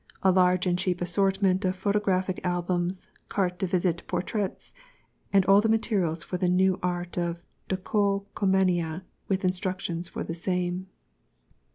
A 0.23 0.31
large 0.31 0.65
and 0.65 0.79
cheap 0.79 0.99
assortment 0.99 1.63
of 1.63 1.75
Photographic 1.75 2.39
Albums, 2.43 3.07
Carte 3.29 3.59
de 3.59 3.67
Visite 3.67 4.01
Portraits, 4.07 4.73
and 5.31 5.45
all 5.45 5.61
the 5.61 5.69
materials 5.69 6.23
for 6.23 6.37
the 6.37 6.49
new 6.49 6.79
art 6.81 7.19
of 7.19 7.43
Decolcomania, 7.69 9.03
with 9.27 9.45
instructions 9.45 10.07
for 10.07 10.23
the 10.23 10.33
same. 10.33 10.87